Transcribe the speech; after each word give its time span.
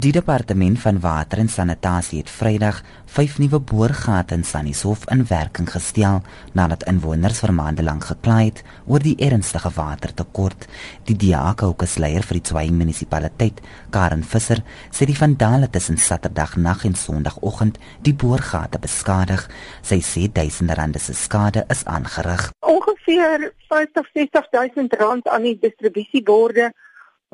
Die 0.00 0.12
departement 0.16 0.78
van 0.80 0.96
water 1.00 1.42
en 1.42 1.48
sanitasie 1.52 2.22
het 2.22 2.30
Vrydag 2.32 2.78
5 3.04 3.34
nuwe 3.38 3.58
boorgate 3.60 4.32
in 4.34 4.46
Sannieshof 4.48 5.02
in 5.12 5.26
werking 5.28 5.68
gestel 5.68 6.22
nadat 6.56 6.86
inwoners 6.88 7.42
vir 7.44 7.52
maande 7.52 7.84
lank 7.84 8.06
gekla 8.08 8.38
het 8.38 8.62
oor 8.86 9.04
die 9.04 9.12
ernstige 9.20 9.68
watertekort. 9.76 10.64
Die 11.04 11.18
diakokus 11.20 11.98
leier 12.00 12.24
vir 12.24 12.40
die 12.40 12.46
twee 12.48 12.72
munisipaliteit, 12.72 13.60
Karen 13.92 14.24
Visser, 14.24 14.64
sê 14.88 15.04
die 15.04 15.20
vandale 15.20 15.68
tussen 15.68 16.00
Saterdag 16.00 16.56
nag 16.56 16.86
en 16.88 16.96
Sondagoggend 16.96 17.76
die 18.00 18.16
boorgate 18.16 18.80
beskadig. 18.80 19.44
Sy 19.84 20.00
sê 20.00 20.30
duisende 20.32 20.80
rande 20.80 20.98
se 20.98 21.12
skade 21.12 21.66
is 21.68 21.84
aangerig. 21.84 22.48
Ongeveer 22.64 23.50
50 23.68 24.14
60000 24.16 24.96
rand 24.96 25.28
aan 25.28 25.44
die 25.44 25.58
distribusieborde 25.60 26.72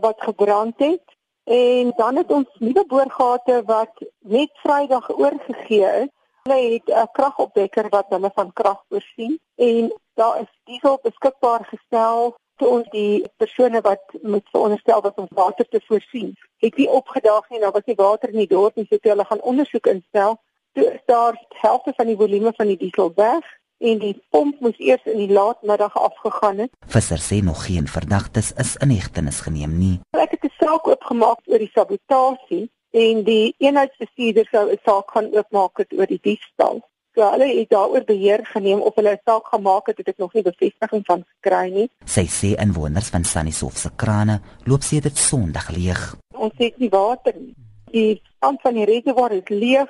wat 0.03 0.19
gebrand 0.19 0.83
het 0.83 1.16
En 1.47 1.93
dan 1.97 2.17
het 2.17 2.31
ons 2.31 2.49
nuwe 2.59 2.85
boorgate 2.87 3.63
wat 3.67 3.93
net 4.19 4.51
Vrydag 4.53 5.19
oorgegee 5.19 5.91
is. 6.03 6.09
Hulle 6.43 6.73
het 6.73 6.89
'n 6.91 7.09
kragopwekker 7.13 7.89
wat 7.89 8.07
hulle 8.09 8.31
van 8.35 8.53
krag 8.53 8.83
voorsien 8.89 9.41
en 9.55 9.93
daar 10.15 10.41
is 10.41 10.51
diesel 10.65 10.99
beskikbaar 11.03 11.65
gestel 11.65 12.37
vir 12.57 12.69
ons 12.69 12.89
die 12.91 13.25
persone 13.37 13.81
wat 13.81 14.03
moet 14.23 14.49
veronderstel 14.51 15.01
dat 15.01 15.19
ons 15.19 15.31
water 15.31 15.69
te 15.69 15.81
voorsien. 15.87 16.37
Het 16.57 16.77
nie 16.77 16.91
opgedaag 16.91 17.49
nie, 17.49 17.61
daar 17.61 17.73
was 17.73 17.85
nie 17.85 17.95
water 17.95 18.29
in 18.29 18.39
die 18.39 18.55
dorp 18.55 18.75
nie, 18.75 18.87
so 18.89 18.97
hulle 19.01 19.25
gaan 19.25 19.43
ondersoek 19.43 19.87
instel. 19.87 20.41
Toe 20.73 20.93
is 20.93 21.05
daar 21.05 21.47
helfte 21.49 21.93
van 21.97 22.07
die 22.07 22.17
volume 22.17 22.53
van 22.57 22.67
die 22.67 22.77
diesel 22.77 23.13
weg 23.15 23.45
en 23.79 23.99
die 23.99 24.15
pomp 24.31 24.61
moes 24.61 24.79
eers 24.79 25.05
in 25.05 25.19
die 25.19 25.33
laatmiddag 25.33 25.97
afgegaan 25.99 26.59
het. 26.65 26.73
Visser 26.87 27.21
sê 27.21 27.43
nog 27.45 27.65
geen 27.67 27.89
verdagtes 27.89 28.53
is 28.57 28.77
in 28.77 28.91
hegtenis 28.91 29.41
geneem 29.41 29.79
nie. 29.79 30.01
Ek 30.11 30.31
het 30.31 30.45
'n 30.45 30.55
saak 30.59 30.87
oopgemaak 30.87 31.41
oor 31.47 31.59
die 31.59 31.73
sabotasie 31.75 32.71
en 32.91 33.25
die 33.25 33.55
eenheidsbestuurder 33.59 34.47
sou 34.51 34.71
'n 34.71 34.79
saak 34.85 35.11
gaan 35.11 35.35
oopmaak 35.35 35.85
oor 35.93 36.07
die 36.07 36.21
diefstal. 36.23 36.81
So 37.15 37.25
hulle 37.31 37.47
het 37.49 37.71
daaroor 37.71 38.05
beheer 38.05 38.43
geneem 38.47 38.81
of 38.81 38.95
hulle 38.95 39.13
'n 39.13 39.21
saak 39.25 39.47
gemaak 39.47 39.87
het, 39.87 39.99
het 39.99 40.09
ek 40.09 40.19
nog 40.19 40.33
nie 40.33 40.43
bevestiging 40.43 41.03
van 41.05 41.25
gekry 41.27 41.71
nie. 41.73 41.89
Sy 42.05 42.27
sê 42.27 42.61
inwoners 42.61 43.09
van 43.09 43.25
Sannieshof 43.25 43.77
se 43.77 43.91
krane 43.97 44.41
loop 44.65 44.83
sedert 44.83 45.17
Sondag 45.17 45.71
leeg. 45.71 46.17
Ons 46.35 46.53
het 46.57 46.79
nie 46.79 46.89
water 46.89 47.35
nie. 47.39 47.55
Die 47.91 48.23
stand 48.37 48.61
van 48.61 48.75
die 48.75 48.85
reservoir 48.85 49.33
is 49.33 49.49
leeg. 49.49 49.89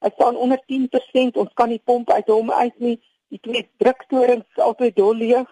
Hy 0.00 0.10
staan 0.14 0.36
onder 0.36 0.60
10%. 0.66 1.36
Ons 1.36 1.52
kan 1.54 1.68
nie 1.68 1.80
pomp 1.84 2.10
uit 2.10 2.26
hom 2.26 2.50
uit 2.50 2.78
nie. 2.78 3.00
Die 3.28 3.40
twee 3.42 3.64
druktorings 3.82 4.60
altyd 4.68 4.96
dol 4.96 5.14
leeg. 5.14 5.48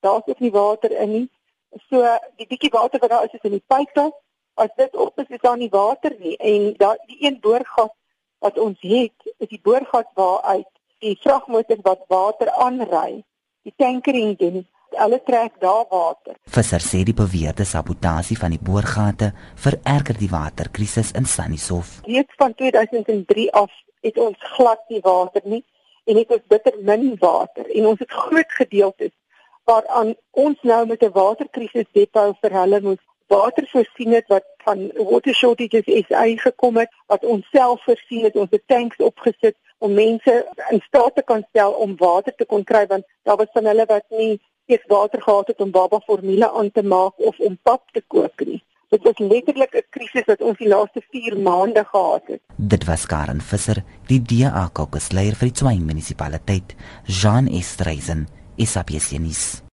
Daar's 0.00 0.26
ook 0.26 0.40
nie 0.40 0.52
water 0.54 0.90
in 0.90 1.10
nie. 1.10 1.26
So 1.90 2.02
die 2.36 2.46
bietjie 2.46 2.70
water 2.72 3.02
wat 3.02 3.10
daar 3.10 3.24
is 3.24 3.34
is 3.34 3.48
in 3.48 3.56
die 3.58 3.64
pype. 3.66 4.10
As 4.54 4.72
dit 4.76 4.94
op 4.96 5.18
is, 5.20 5.28
is 5.28 5.42
daar 5.42 5.58
nie 5.60 5.68
water 5.70 6.14
nie 6.18 6.36
en 6.36 6.72
daar 6.80 6.96
die 7.06 7.18
een 7.26 7.40
boorgat 7.40 7.92
wat 8.38 8.58
ons 8.58 8.80
het, 8.80 9.26
is 9.38 9.48
die 9.48 9.60
boorgat 9.62 10.08
waaruit 10.14 10.68
die 11.04 11.16
vragmotors 11.20 11.82
wat 11.84 12.04
water 12.08 12.50
aanry, 12.64 13.24
die 13.66 13.74
tankering 13.76 14.36
doen. 14.40 14.64
Hulle 14.96 15.18
trek 15.26 15.58
daar 15.60 15.84
water. 15.90 16.36
Visser 16.48 16.80
sê 16.80 17.02
die 17.04 17.16
beweerde 17.16 17.66
sabotasie 17.68 18.38
van 18.38 18.54
die 18.54 18.62
boorgate 18.62 19.32
vererger 19.60 20.16
die 20.16 20.30
waterkrisis 20.30 21.10
in 21.18 21.26
Sannieshof. 21.28 21.98
Reeds 22.06 22.38
van 22.40 22.54
2003 22.54 23.50
af 23.52 23.72
het 24.06 24.18
ons 24.18 24.52
glad 24.56 24.84
nie 24.88 25.02
water 25.04 25.42
nie 25.44 25.64
en 26.06 26.16
het 26.16 26.32
ons 26.36 26.46
bitter 26.54 26.74
min 26.90 27.16
water 27.22 27.70
en 27.70 27.86
ons 27.92 27.98
het 27.98 28.10
groot 28.10 28.52
gedeeltes 28.60 29.14
waaraan 29.70 30.14
ons 30.30 30.58
nou 30.62 30.86
met 30.86 31.02
'n 31.02 31.16
waterkrisis 31.20 31.88
depo 31.92 32.32
vir 32.40 32.52
hulle 32.60 32.80
moet 32.80 33.02
water 33.26 33.66
voorsien 33.72 34.12
het 34.12 34.26
wat 34.34 34.44
van 34.56 34.90
water 35.10 35.34
shortages 35.34 35.86
is 36.00 36.08
uitgekom 36.08 36.76
het 36.76 36.90
wat 37.06 37.24
ons 37.24 37.48
self 37.50 37.84
voorsien 37.84 38.24
het 38.24 38.36
ons 38.36 38.50
het 38.50 38.62
tanks 38.66 38.96
opgesit 38.96 39.56
om 39.78 39.94
mense 39.94 40.34
in 40.70 40.80
staat 40.86 41.14
te 41.14 41.22
kan 41.22 41.46
stel 41.48 41.72
om 41.72 41.96
water 41.96 42.34
te 42.34 42.44
kon 42.44 42.64
kry 42.64 42.86
want 42.86 43.04
daar 43.22 43.36
was 43.36 43.52
van 43.52 43.64
hulle 43.64 43.86
wat 43.86 44.04
nie 44.08 44.40
eers 44.66 44.86
water 44.86 45.22
gehad 45.22 45.46
het 45.46 45.60
om 45.60 45.70
baba 45.70 46.00
formule 46.06 46.50
aan 46.50 46.70
te 46.70 46.82
maak 46.82 47.18
of 47.18 47.38
om 47.38 47.58
pap 47.62 47.90
te 47.92 48.02
kook 48.06 48.46
nie 48.46 48.62
Dit 48.88 49.02
was 49.02 49.18
letterlik 49.18 49.74
'n 49.74 49.86
krisis 49.90 50.26
wat 50.26 50.40
ons 50.40 50.58
die 50.58 50.68
laaste 50.68 51.02
4 51.10 51.38
maande 51.38 51.84
gehad 51.84 52.22
het. 52.26 52.40
Dit 52.56 52.84
was 52.84 53.06
Karen 53.06 53.40
Visser, 53.40 53.82
die 54.06 54.22
DA 54.22 54.68
kokesleier 54.72 55.34
vir 55.34 55.48
die 55.48 55.54
Tshwane 55.54 55.84
munisipaliteit, 55.84 56.74
Jean 57.04 57.48
Estreisen, 57.48 58.28
Isapiesinis. 58.56 59.65